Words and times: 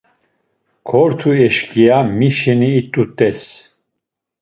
Kortu 0.87 1.29
eşǩiya 1.45 1.99
mi 2.17 2.29
şeni 2.37 2.69
it̆ut̆es? 2.79 3.41